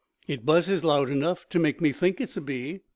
It 0.27 0.47
buzzes 0.47 0.83
loud 0.83 1.11
enough 1.11 1.47
to 1.49 1.59
make 1.59 1.79
me 1.79 1.91
think 1.91 2.19
it 2.19 2.35
a 2.35 2.41
bee." 2.41 2.79